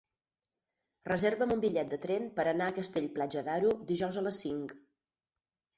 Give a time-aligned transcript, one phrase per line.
[1.09, 4.77] Reserva'm un bitllet de tren per anar a Castell-Platja d'Aro dijous a les cinc.